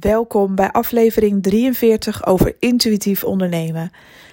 [0.00, 3.90] Welkom bij aflevering 43 over intuïtief ondernemen.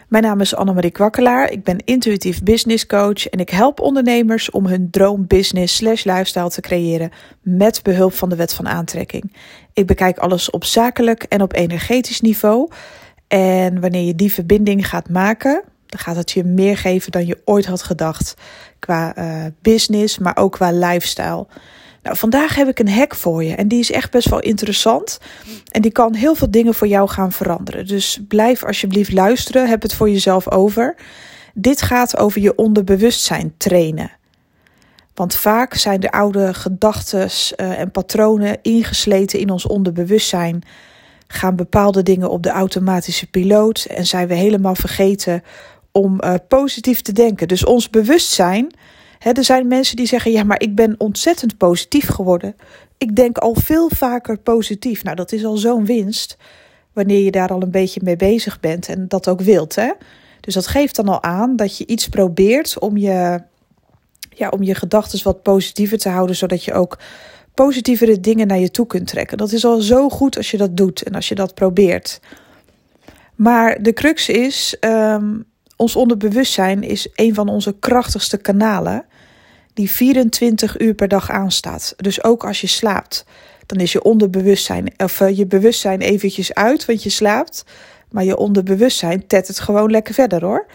[0.08, 4.65] Mijn naam is Annemarie Kwakkelaar, ik ben intuïtief business coach en ik help ondernemers om
[4.65, 7.11] hun droombusiness slash lifestyle te creëren
[7.41, 9.33] met behulp van de wet van aantrekking.
[9.73, 12.69] Ik bekijk alles op zakelijk en op energetisch niveau
[13.28, 17.41] en wanneer je die verbinding gaat maken, dan gaat het je meer geven dan je
[17.45, 18.34] ooit had gedacht
[18.80, 21.48] qua uh, business, maar ook qua lifestyle.
[22.04, 25.20] Nou, vandaag heb ik een hack voor je en die is echt best wel interessant.
[25.72, 27.88] En die kan heel veel dingen voor jou gaan veranderen.
[27.88, 30.95] Dus blijf alsjeblieft luisteren, heb het voor jezelf over.
[31.54, 34.12] Dit gaat over je onderbewustzijn trainen.
[35.13, 40.63] Want vaak zijn de oude gedachten uh, en patronen ingesleten in ons onderbewustzijn.
[41.27, 45.43] Gaan bepaalde dingen op de automatische piloot en zijn we helemaal vergeten
[45.91, 47.48] om uh, positief te denken.
[47.48, 48.71] Dus ons bewustzijn
[49.19, 52.55] er zijn mensen die zeggen: ja, maar ik ben ontzettend positief geworden.
[52.97, 55.03] Ik denk al veel vaker positief.
[55.03, 56.37] Nou, dat is al zo'n winst.
[56.93, 59.76] Wanneer je daar al een beetje mee bezig bent en dat ook wilt.
[59.76, 59.91] Hè?
[60.39, 63.41] Dus dat geeft dan al aan dat je iets probeert om je,
[64.30, 67.00] ja, om je gedachten wat positiever te houden, zodat je ook
[67.54, 69.38] positievere dingen naar je toe kunt trekken.
[69.38, 72.20] Dat is al zo goed als je dat doet en als je dat probeert.
[73.36, 75.45] Maar de crux is, um,
[75.80, 79.06] ons onderbewustzijn is een van onze krachtigste kanalen
[79.74, 81.94] die 24 uur per dag aanstaat.
[81.98, 83.26] Dus ook als je slaapt,
[83.66, 87.64] dan is je onderbewustzijn of uh, je bewustzijn eventjes uit, want je slaapt,
[88.12, 90.66] maar je onderbewustzijn tet het gewoon lekker verder hoor.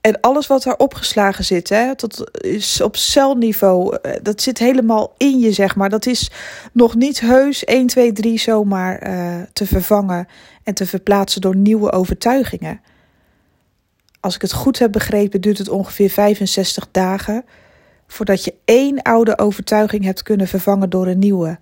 [0.00, 5.14] En alles wat daar opgeslagen zit, hè, dat is op celniveau, eh, dat zit helemaal
[5.16, 5.88] in je, zeg maar.
[5.88, 6.30] Dat is
[6.72, 10.28] nog niet heus 1, 2, 3 zomaar uh, te vervangen
[10.64, 12.80] en te verplaatsen door nieuwe overtuigingen.
[14.22, 17.44] Als ik het goed heb begrepen, duurt het ongeveer 65 dagen
[18.06, 21.58] voordat je één oude overtuiging hebt kunnen vervangen door een nieuwe.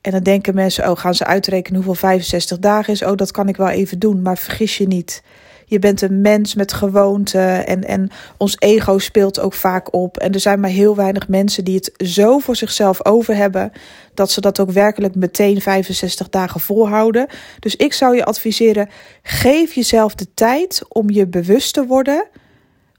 [0.00, 3.02] En dan denken mensen, oh, gaan ze uitrekenen hoeveel 65 dagen is?
[3.02, 5.22] Oh, dat kan ik wel even doen, maar vergis je niet.
[5.68, 10.16] Je bent een mens met gewoonten en, en ons ego speelt ook vaak op.
[10.16, 13.72] En er zijn maar heel weinig mensen die het zo voor zichzelf over hebben
[14.14, 17.26] dat ze dat ook werkelijk meteen 65 dagen volhouden.
[17.60, 18.88] Dus ik zou je adviseren:
[19.22, 22.26] geef jezelf de tijd om je bewust te worden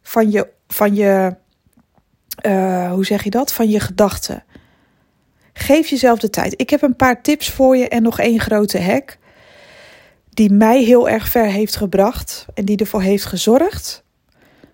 [0.02, 1.36] van je, van je
[2.46, 3.54] uh, hoe zeg je dat?
[3.54, 4.44] Van je gedachten.
[5.54, 6.54] Geef jezelf de tijd.
[6.56, 9.18] Ik heb een paar tips voor je en nog één grote hack.
[10.38, 14.04] Die mij heel erg ver heeft gebracht en die ervoor heeft gezorgd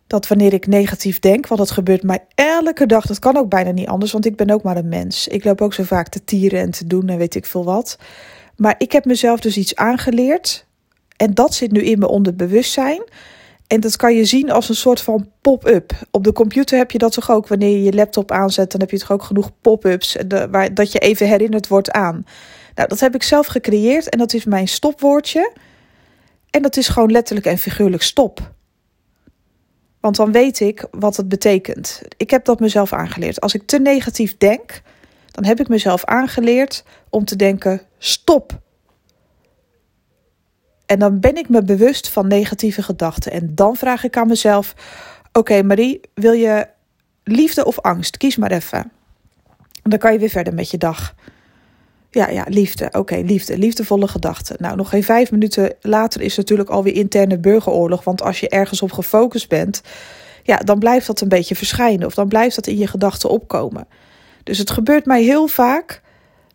[0.08, 3.72] dat wanneer ik negatief denk, want dat gebeurt mij elke dag, dat kan ook bijna
[3.72, 5.28] niet anders, want ik ben ook maar een mens.
[5.28, 7.98] Ik loop ook zo vaak te tieren en te doen en weet ik veel wat.
[8.56, 10.66] Maar ik heb mezelf dus iets aangeleerd
[11.18, 13.04] en dat zit nu in mijn onderbewustzijn.
[13.68, 15.92] En dat kan je zien als een soort van pop-up.
[16.12, 17.48] Op de computer heb je dat toch ook.
[17.48, 20.18] Wanneer je je laptop aanzet, dan heb je toch ook genoeg pop-ups.
[20.52, 22.26] Waar, dat je even herinnerd wordt aan.
[22.76, 25.52] Nou, dat heb ik zelf gecreëerd en dat is mijn stopwoordje.
[26.50, 28.52] En dat is gewoon letterlijk en figuurlijk stop.
[30.00, 32.02] Want dan weet ik wat het betekent.
[32.18, 33.42] Ik heb dat mezelf aangeleerd.
[33.42, 34.82] Als ik te negatief denk,
[35.32, 38.62] dan heb ik mezelf aangeleerd om te denken: stop.
[40.86, 43.32] En dan ben ik me bewust van negatieve gedachten.
[43.32, 44.74] En dan vraag ik aan mezelf:
[45.32, 46.68] Oké, Marie, wil je
[47.24, 48.18] liefde of angst?
[48.18, 48.92] Kies maar even.
[49.82, 51.16] En dan kan je weer verder met je dag.
[52.14, 52.90] Ja, ja, liefde.
[52.92, 53.58] Oké, liefde.
[53.58, 54.56] Liefdevolle gedachten.
[54.60, 58.04] Nou, nog geen vijf minuten later is natuurlijk alweer interne burgeroorlog.
[58.04, 59.82] Want als je ergens op gefocust bent,
[60.44, 62.08] ja, dan blijft dat een beetje verschijnen.
[62.08, 63.88] Of dan blijft dat in je gedachten opkomen.
[64.44, 66.02] Dus het gebeurt mij heel vaak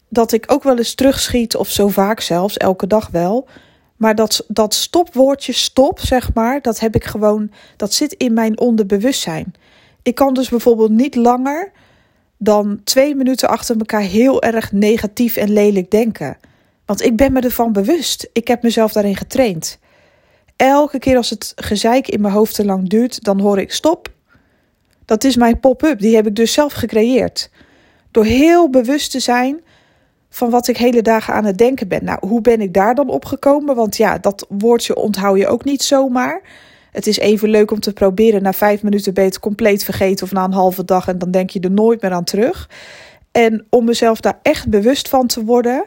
[0.08, 3.48] dat ik ook wel eens terugschiet, of zo vaak zelfs, elke dag wel
[3.98, 8.58] maar dat, dat stopwoordje stop, zeg maar, dat heb ik gewoon, dat zit in mijn
[8.58, 9.54] onderbewustzijn.
[10.02, 11.72] Ik kan dus bijvoorbeeld niet langer
[12.38, 16.38] dan twee minuten achter elkaar heel erg negatief en lelijk denken.
[16.86, 18.28] Want ik ben me ervan bewust.
[18.32, 19.78] Ik heb mezelf daarin getraind.
[20.56, 24.08] Elke keer als het gezeik in mijn hoofd te lang duurt, dan hoor ik stop.
[25.04, 27.50] Dat is mijn pop-up, die heb ik dus zelf gecreëerd.
[28.10, 29.60] Door heel bewust te zijn
[30.30, 32.04] van wat ik hele dagen aan het denken ben.
[32.04, 33.74] Nou, hoe ben ik daar dan op gekomen?
[33.74, 36.42] Want ja, dat woordje onthoud je ook niet zomaar.
[36.90, 38.42] Het is even leuk om te proberen.
[38.42, 41.30] Na vijf minuten ben je het compleet vergeten of na een halve dag en dan
[41.30, 42.70] denk je er nooit meer aan terug.
[43.32, 45.84] En om mezelf daar echt bewust van te worden,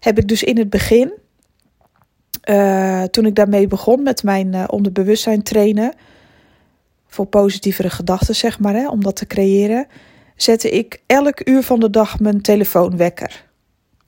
[0.00, 1.12] heb ik dus in het begin,
[2.50, 5.94] uh, toen ik daarmee begon met mijn uh, onderbewustzijn trainen,
[7.06, 9.86] voor positievere gedachten zeg maar, hè, om dat te creëren,
[10.36, 13.44] zette ik elk uur van de dag mijn telefoon wekker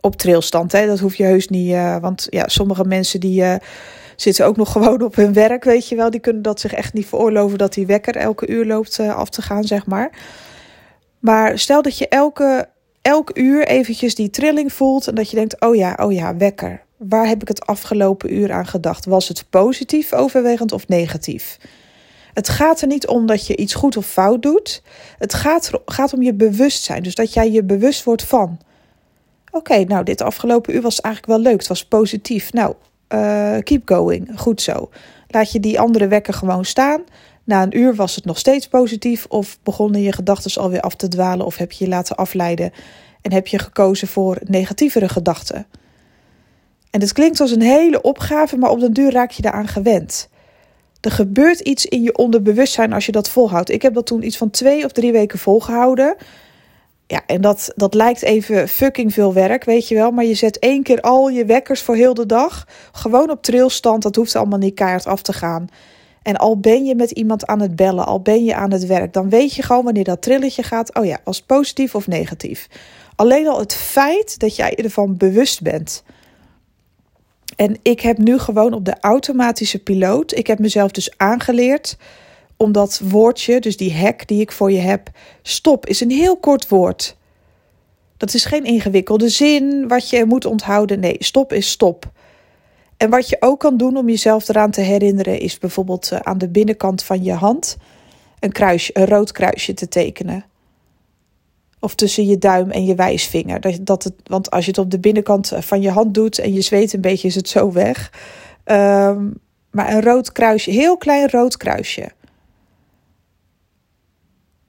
[0.01, 0.73] op trilstand.
[0.73, 0.87] Hè?
[0.87, 1.71] Dat hoef je heus niet.
[1.71, 3.43] Uh, want ja, sommige mensen die
[4.17, 6.11] zitten ook nog gewoon op hun werk, weet je wel.
[6.11, 9.29] Die kunnen dat zich echt niet veroorloven dat die wekker elke uur loopt uh, af
[9.29, 10.11] te gaan, zeg maar.
[11.19, 12.69] Maar stel dat je elke,
[13.03, 16.85] elk uur eventjes die trilling voelt en dat je denkt: oh ja, oh ja, wekker.
[16.97, 19.05] Waar heb ik het afgelopen uur aan gedacht?
[19.05, 21.59] Was het positief overwegend of negatief?
[22.37, 24.83] Het gaat er niet om dat je iets goed of fout doet.
[25.19, 27.03] Het gaat, gaat om je bewustzijn.
[27.03, 28.59] Dus dat jij je bewust wordt van.
[29.51, 31.59] Oké, nou, dit afgelopen uur was eigenlijk wel leuk.
[31.59, 32.53] Het was positief.
[32.53, 32.75] Nou,
[33.15, 34.31] uh, keep going.
[34.35, 34.91] Goed zo.
[35.29, 37.05] Laat je die andere wekker gewoon staan.
[37.45, 39.27] Na een uur was het nog steeds positief.
[39.29, 41.47] Of begonnen je gedachten alweer af te dwalen.
[41.47, 42.73] Of heb je je laten afleiden.
[43.23, 45.67] En heb je gekozen voor negatievere gedachten.
[46.91, 50.29] En het klinkt als een hele opgave, maar op den duur raak je daaraan gewend.
[51.01, 53.71] Er gebeurt iets in je onderbewustzijn als je dat volhoudt.
[53.71, 56.17] Ik heb dat toen iets van twee of drie weken volgehouden.
[57.07, 60.11] Ja, en dat, dat lijkt even fucking veel werk, weet je wel.
[60.11, 62.67] Maar je zet één keer al je wekkers voor heel de dag.
[62.93, 64.03] Gewoon op trilstand.
[64.03, 65.69] Dat hoeft allemaal niet keihard af te gaan.
[66.27, 69.13] En al ben je met iemand aan het bellen, al ben je aan het werk,
[69.13, 70.95] dan weet je gewoon wanneer dat trilletje gaat.
[70.95, 72.69] Oh ja, was positief of negatief.
[73.17, 76.03] Alleen al het feit dat jij ervan bewust bent.
[77.57, 80.35] En ik heb nu gewoon op de automatische piloot.
[80.37, 81.97] Ik heb mezelf dus aangeleerd
[82.57, 85.11] om dat woordje, dus die hack die ik voor je heb,
[85.43, 87.17] stop is een heel kort woord.
[88.17, 91.01] Dat is geen ingewikkelde zin wat je moet onthouden.
[91.01, 92.11] Nee, stop is stop.
[92.97, 96.39] En wat je ook kan doen om jezelf eraan te herinneren, is bijvoorbeeld eh, aan
[96.39, 97.77] de binnenkant van je hand
[98.41, 100.45] een, kruisje, een rood kruisje te tekenen.
[101.81, 103.61] Of tussen je duim en je wijsvinger.
[103.61, 106.53] Dat, dat het, want als je het op de binnenkant van je hand doet en
[106.53, 108.13] je zweet een beetje, is het zo weg.
[108.65, 112.09] Um, maar een rood kruisje, heel klein rood kruisje.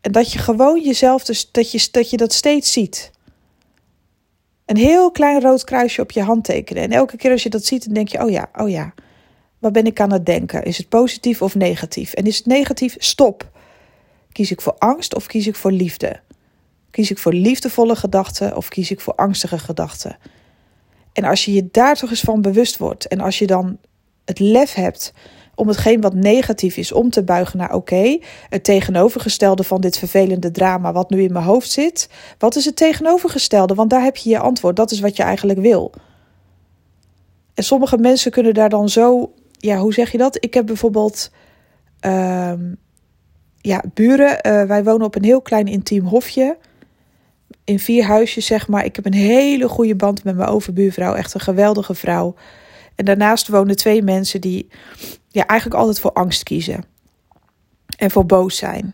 [0.07, 1.71] En dat je gewoon jezelf, dus dat
[2.09, 3.11] je, dat steeds ziet.
[4.65, 6.83] Een heel klein rood kruisje op je hand tekenen.
[6.83, 8.93] En elke keer als je dat ziet, dan denk je: oh ja, oh ja.
[9.59, 10.63] Waar ben ik aan het denken?
[10.63, 12.13] Is het positief of negatief?
[12.13, 12.95] En is het negatief?
[12.97, 13.51] Stop.
[14.31, 16.19] Kies ik voor angst of kies ik voor liefde?
[16.91, 20.17] Kies ik voor liefdevolle gedachten of kies ik voor angstige gedachten?
[21.13, 23.77] En als je je daar toch eens van bewust wordt en als je dan
[24.25, 25.13] het lef hebt
[25.57, 28.19] om hetgeen wat negatief is om te buigen naar oké,
[28.49, 32.75] het tegenovergestelde van dit vervelende drama wat nu in mijn hoofd zit, wat is het
[32.75, 33.73] tegenovergestelde?
[33.73, 35.93] Want daar heb je je antwoord, dat is wat je eigenlijk wil.
[37.53, 40.43] En sommige mensen kunnen daar dan zo, ja, hoe zeg je dat?
[40.43, 41.31] Ik heb bijvoorbeeld
[41.99, 42.73] ehm,
[43.61, 44.39] ja, buren.
[44.47, 46.57] Uh, wij wonen op een heel klein intiem hofje
[47.63, 48.85] in vier huisjes, zeg maar.
[48.85, 51.13] Ik heb een hele goede band met mijn overbuurvrouw.
[51.13, 52.35] Echt een geweldige vrouw.
[52.97, 54.67] En daarnaast wonen twee mensen die
[55.27, 56.83] ja, eigenlijk altijd voor angst kiezen.
[57.97, 58.91] En voor boos zijn.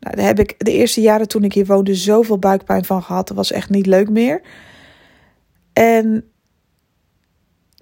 [0.00, 3.28] Nou, daar heb ik de eerste jaren toen ik hier woonde zoveel buikpijn van gehad.
[3.28, 4.42] Dat was echt niet leuk meer.
[5.72, 6.24] En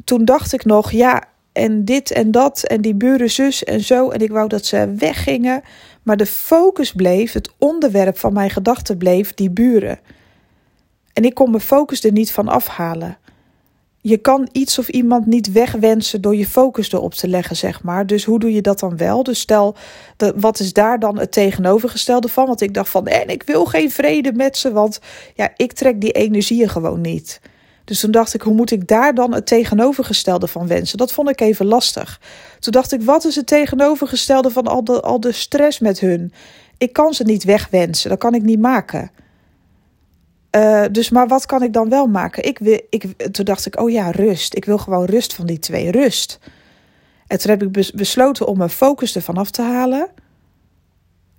[0.04, 4.10] toen dacht ik nog, ja, en dit en dat en die buren zus en zo.
[4.10, 5.62] En ik wou dat ze weggingen.
[6.02, 9.98] Maar de focus bleef, het onderwerp van mijn gedachten bleef die buren.
[11.12, 13.16] En ik kon mijn focus er niet van afhalen.
[14.04, 18.06] Je kan iets of iemand niet wegwensen door je focus erop te leggen, zeg maar.
[18.06, 19.22] Dus hoe doe je dat dan wel?
[19.22, 19.74] Dus stel,
[20.34, 22.46] wat is daar dan het tegenovergestelde van?
[22.46, 25.00] Want ik dacht van, en ik wil geen vrede met ze, want
[25.34, 27.40] ja, ik trek die energieën gewoon niet.
[27.84, 30.98] Dus toen dacht ik, hoe moet ik daar dan het tegenovergestelde van wensen?
[30.98, 32.20] Dat vond ik even lastig.
[32.58, 36.32] Toen dacht ik, wat is het tegenovergestelde van al de, al de stress met hun?
[36.78, 39.10] Ik kan ze niet wegwensen, dat kan ik niet maken.
[40.56, 42.44] Uh, dus, maar wat kan ik dan wel maken?
[42.44, 44.56] Ik, wil, ik, toen dacht ik, oh ja, rust.
[44.56, 46.38] Ik wil gewoon rust van die twee, rust.
[47.26, 50.08] En toen heb ik besloten om mijn focus ervan af te halen.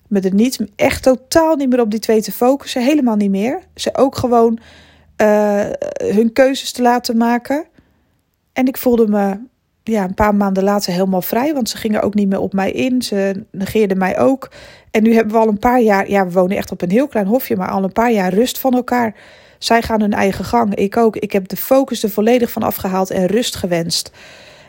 [0.08, 2.84] Met het niet, echt totaal niet meer op die twee te focussen.
[2.84, 3.60] Helemaal niet meer.
[3.76, 4.60] Ze ook gewoon
[5.22, 5.66] uh,
[5.98, 7.66] hun keuzes te laten maken.
[8.54, 9.38] En ik voelde me
[9.84, 12.72] ja, een paar maanden later helemaal vrij, want ze gingen ook niet meer op mij
[12.72, 13.02] in.
[13.02, 14.52] Ze negeerden mij ook.
[14.92, 17.08] En nu hebben we al een paar jaar, ja, we wonen echt op een heel
[17.08, 19.16] klein hofje, maar al een paar jaar rust van elkaar.
[19.58, 21.16] Zij gaan hun eigen gang, ik ook.
[21.16, 24.12] Ik heb de focus er volledig van afgehaald en rust gewenst.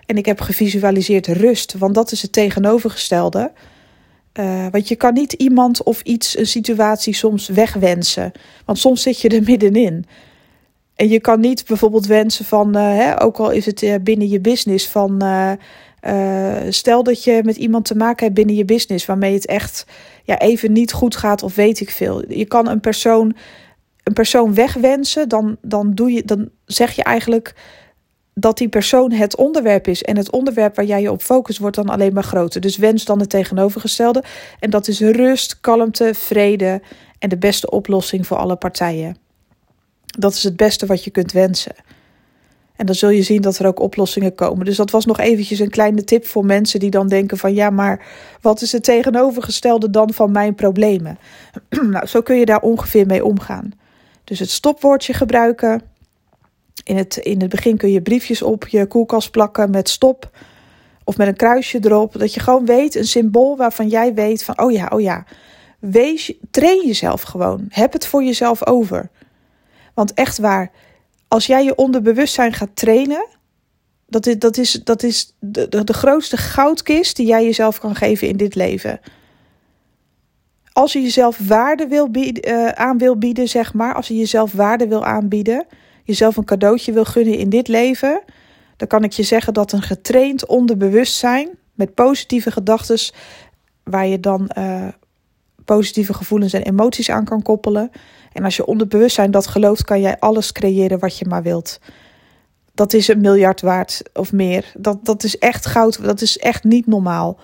[0.07, 3.53] En ik heb gevisualiseerd rust, want dat is het tegenovergestelde.
[4.41, 8.33] Uh, want je kan niet iemand of iets, een situatie soms wegwensen.
[8.65, 10.07] Want soms zit je er middenin.
[10.95, 14.29] En je kan niet bijvoorbeeld wensen van, uh, hè, ook al is het uh, binnen
[14.29, 15.53] je business, van uh,
[16.69, 19.87] stel dat je met iemand te maken hebt binnen je business waarmee het echt
[20.25, 22.33] ja, even niet goed gaat of weet ik veel.
[22.33, 23.37] Je kan een persoon,
[24.03, 27.55] een persoon wegwensen, dan, dan, doe je, dan zeg je eigenlijk
[28.35, 30.03] dat die persoon het onderwerp is.
[30.03, 32.61] En het onderwerp waar jij je op focust wordt dan alleen maar groter.
[32.61, 34.23] Dus wens dan het tegenovergestelde.
[34.61, 36.83] En dat is rust, kalmte, vrede
[37.19, 39.24] en de beste oplossing voor alle partijen.
[40.19, 41.75] Dat is het beste wat je kunt wensen.
[42.77, 44.65] En dan zul je zien dat er ook oplossingen komen.
[44.65, 47.71] Dus dat was nog eventjes een kleine tip voor mensen die dan denken van ja,
[47.71, 48.07] maar
[48.41, 51.19] wat is het tegenovergestelde dan van mijn problemen?
[51.91, 53.73] nou, zo kun je daar ongeveer mee omgaan.
[54.25, 55.83] Dus het stopwoordje gebruiken.
[56.85, 60.31] In het, in het begin kun je briefjes op je koelkast plakken met stop.
[61.05, 62.19] Of met een kruisje erop.
[62.19, 65.25] Dat je gewoon weet, een symbool waarvan jij weet van, oh ja, oh ja.
[65.79, 67.67] Wees, train jezelf gewoon.
[67.69, 69.11] Heb het voor jezelf over.
[69.95, 70.71] Want echt waar,
[71.29, 73.27] als jij je onderbewustzijn gaat trainen,
[74.07, 78.29] dat is, dat is, dat is de, de, grootste goudkist die jij jezelf kan geven
[78.29, 79.01] in dit leven.
[80.73, 84.53] Als je jezelf waarde wil bieden, uh, aan wil bieden, zeg maar, als je jezelf
[84.53, 85.67] waarde wil aanbieden,
[86.05, 88.23] jezelf een cadeautje wil gunnen in dit leven,
[88.77, 92.99] dan kan ik je zeggen dat een getraind onderbewustzijn met positieve gedachten,
[93.83, 94.89] waar je dan uh,
[95.65, 97.91] positieve gevoelens en emoties aan kan koppelen.
[98.35, 101.81] En als je onderbewustzijn dat gelooft, kan jij alles creëren wat je maar wilt.
[102.75, 104.73] Dat is een miljard waard of meer.
[104.77, 106.05] Dat, dat is echt goud.
[106.05, 107.39] Dat is echt niet normaal.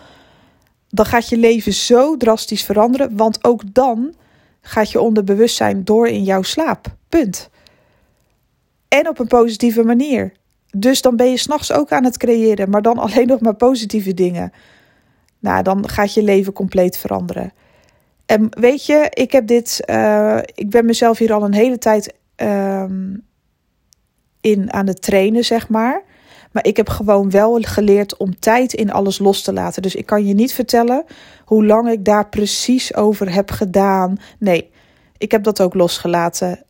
[0.89, 3.17] Dan gaat je leven zo drastisch veranderen.
[3.17, 4.15] Want ook dan
[4.61, 6.87] gaat je onderbewustzijn door in jouw slaap.
[7.09, 7.51] Punt.
[8.89, 10.33] En op een positieve manier.
[10.77, 14.15] Dus dan ben je s'nachts ook aan het creëren, maar dan alleen nog maar positieve
[14.15, 14.53] dingen.
[15.39, 17.53] Nou, dan gaat je leven compleet veranderen.
[18.31, 22.15] En weet je, ik heb dit, uh, ik ben mezelf hier al een hele tijd
[22.37, 22.85] uh,
[24.41, 26.03] in aan het trainen, zeg maar.
[26.53, 29.83] Maar ik heb gewoon wel geleerd om tijd in alles los te laten.
[29.83, 31.05] Dus ik kan je niet vertellen
[31.45, 34.17] hoe lang ik daar precies over heb gedaan.
[34.39, 34.71] Nee,
[35.19, 36.65] ik heb dat ook losgelaten.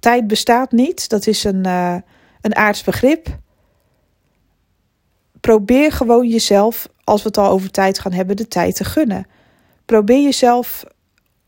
[0.00, 1.08] Tijd bestaat niet.
[1.08, 1.96] Dat is een, uh,
[2.40, 3.26] een aards begrip.
[5.40, 9.26] Probeer gewoon jezelf, als we het al over tijd gaan hebben, de tijd te gunnen.
[9.84, 10.84] Probeer jezelf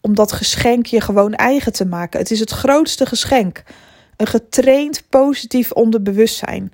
[0.03, 2.21] om dat geschenk je gewoon eigen te maken.
[2.21, 3.63] Het is het grootste geschenk.
[4.17, 6.73] Een getraind positief onderbewustzijn.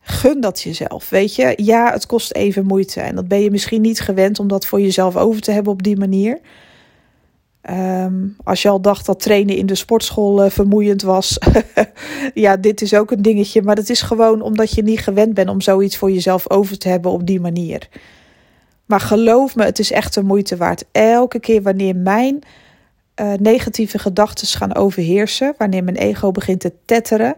[0.00, 1.08] Gun dat jezelf.
[1.08, 3.00] Weet je, ja, het kost even moeite.
[3.00, 5.82] En dat ben je misschien niet gewend om dat voor jezelf over te hebben op
[5.82, 6.38] die manier.
[7.70, 11.38] Um, als je al dacht dat trainen in de sportschool uh, vermoeiend was.
[12.34, 13.62] ja, dit is ook een dingetje.
[13.62, 16.88] Maar het is gewoon omdat je niet gewend bent om zoiets voor jezelf over te
[16.88, 17.88] hebben op die manier.
[18.88, 20.84] Maar geloof me, het is echt de moeite waard.
[20.92, 22.38] Elke keer wanneer mijn
[23.20, 27.36] uh, negatieve gedachten gaan overheersen, wanneer mijn ego begint te tetteren,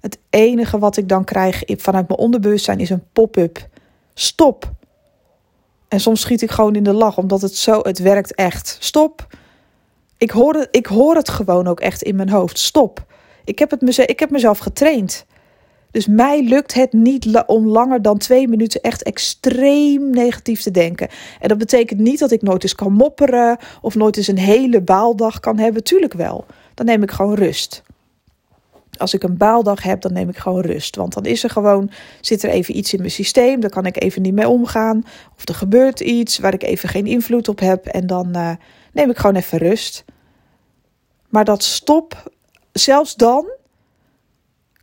[0.00, 3.68] het enige wat ik dan krijg vanuit mijn onderbewustzijn is een pop-up.
[4.14, 4.72] Stop.
[5.88, 8.76] En soms schiet ik gewoon in de lach, omdat het zo, het werkt echt.
[8.80, 9.26] Stop.
[10.18, 12.58] Ik hoor het, ik hoor het gewoon ook echt in mijn hoofd.
[12.58, 13.04] Stop.
[13.44, 15.26] Ik heb, het ik heb mezelf getraind.
[15.92, 21.08] Dus mij lukt het niet om langer dan twee minuten echt extreem negatief te denken.
[21.40, 24.80] En dat betekent niet dat ik nooit eens kan mopperen of nooit eens een hele
[24.80, 25.84] baaldag kan hebben.
[25.84, 26.46] Tuurlijk wel.
[26.74, 27.82] Dan neem ik gewoon rust.
[28.98, 30.96] Als ik een baaldag heb, dan neem ik gewoon rust.
[30.96, 34.02] Want dan is er gewoon, zit er even iets in mijn systeem, daar kan ik
[34.02, 35.04] even niet mee omgaan.
[35.36, 37.86] Of er gebeurt iets waar ik even geen invloed op heb.
[37.86, 38.50] En dan uh,
[38.92, 40.04] neem ik gewoon even rust.
[41.28, 42.32] Maar dat stop,
[42.72, 43.46] zelfs dan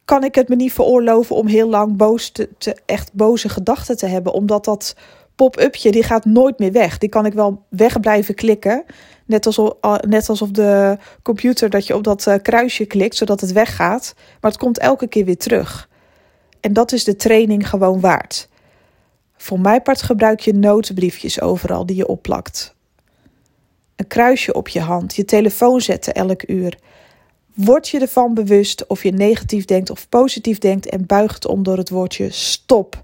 [0.10, 4.06] kan ik het me niet veroorloven om heel lang boos te, echt boze gedachten te
[4.06, 4.34] hebben.
[4.34, 4.96] Omdat dat
[5.36, 6.98] pop-upje, die gaat nooit meer weg.
[6.98, 8.84] Die kan ik wel weg blijven klikken.
[9.26, 9.74] Net alsof,
[10.08, 14.14] net alsof de computer dat je op dat eh, kruisje klikt, zodat het weggaat.
[14.42, 15.90] Maar het komt elke keer weer terug.
[16.60, 18.50] En dat is de training gewoon waard.
[19.38, 22.76] Voor mijn part gebruik je notenbriefjes overal die je opplakt.
[23.96, 26.78] Een kruisje op je hand, je telefoon zetten elk uur.
[27.64, 31.78] Word je ervan bewust of je negatief denkt of positief denkt en buigt om door
[31.78, 33.04] het woordje stop.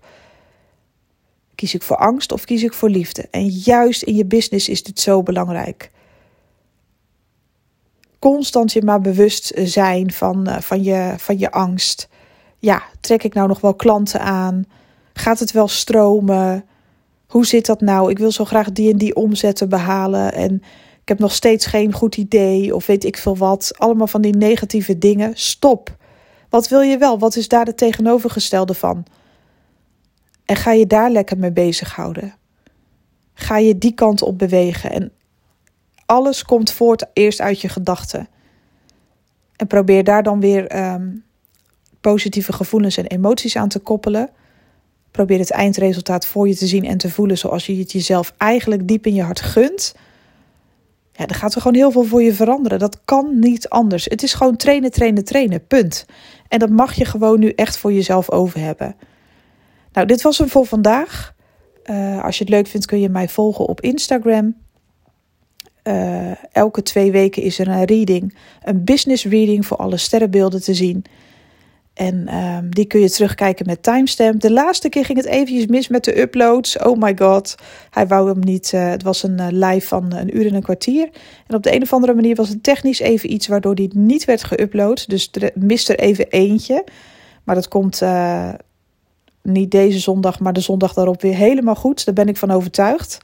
[1.56, 3.28] Kies ik voor angst of kies ik voor liefde?
[3.32, 5.92] En juist in je business is dit zo belangrijk.
[8.20, 12.08] Constant je maar bewust zijn van, uh, van, je, van je angst.
[12.60, 14.66] Ja, trek ik nou nog wel klanten aan?
[15.14, 16.66] Gaat het wel stromen?
[17.28, 18.10] Hoe zit dat nou?
[18.10, 20.34] Ik wil zo graag die en die omzetten behalen.
[20.34, 20.62] En
[21.06, 23.72] ik heb nog steeds geen goed idee of weet ik veel wat.
[23.78, 25.32] Allemaal van die negatieve dingen.
[25.36, 25.98] Stop.
[26.50, 27.20] Wat wil je wel?
[27.20, 29.06] Wat is daar het tegenovergestelde van?
[30.46, 32.36] En ga je daar lekker mee bezighouden.
[33.34, 34.92] Ga je die kant op bewegen.
[34.92, 35.12] En
[36.06, 38.28] alles komt voort eerst uit je gedachten.
[39.56, 41.24] En probeer daar dan weer um,
[42.02, 44.30] positieve gevoelens en emoties aan te koppelen.
[45.12, 48.88] Probeer het eindresultaat voor je te zien en te voelen zoals je het jezelf eigenlijk
[48.88, 49.94] diep in je hart gunt.
[51.17, 52.79] Ja, dan gaat er gewoon heel veel voor je veranderen.
[52.79, 54.05] Dat kan niet anders.
[54.05, 55.67] Het is gewoon trainen, trainen, trainen.
[55.67, 56.05] Punt.
[56.48, 58.95] En dat mag je gewoon nu echt voor jezelf over hebben.
[59.93, 61.34] Nou, dit was hem voor vandaag.
[61.86, 64.55] Uh, als je het leuk vindt, kun je mij volgen op Instagram.
[65.84, 70.74] Uh, elke twee weken is er een reading, een business reading voor alle sterrenbeelden te
[70.74, 71.05] zien.
[71.96, 74.42] En um, die kun je terugkijken met timestamp.
[74.42, 76.78] De laatste keer ging het eventjes mis met de uploads.
[76.78, 77.56] Oh my god.
[77.90, 78.72] Hij wou hem niet.
[78.75, 81.10] Uh, het was een uh, live van een uur en een kwartier.
[81.48, 84.25] En op de een of andere manier was het technisch even iets waardoor die niet
[84.25, 85.06] werd geüpload.
[85.08, 86.84] Dus er mist er even eentje.
[87.44, 88.02] Maar dat komt
[89.42, 92.06] niet deze zondag, maar de zondag daarop weer helemaal goed.
[92.06, 93.18] Daar ben ik van overtuigd.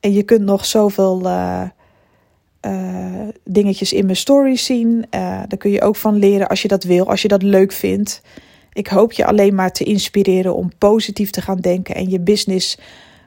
[0.00, 1.22] En je kunt nog zoveel
[2.66, 4.88] uh, dingetjes in mijn stories zien.
[4.88, 5.02] Uh,
[5.48, 8.22] daar kun je ook van leren als je dat wil, als je dat leuk vindt.
[8.72, 12.78] Ik hoop je alleen maar te inspireren om positief te gaan denken en je business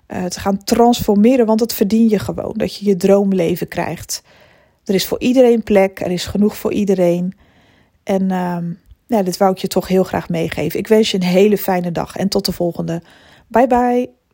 [0.08, 2.54] uh, te gaan transformeren, want dat verdien je gewoon.
[2.56, 4.24] Dat je je droomleven krijgt.
[4.86, 7.34] Er is voor iedereen plek, er is genoeg voor iedereen.
[8.04, 8.28] En
[9.08, 10.80] ja, dit wou ik je toch heel graag meegeven.
[10.80, 13.02] Ik wens je een hele fijne dag en tot de volgende.
[13.48, 14.25] Bye bye.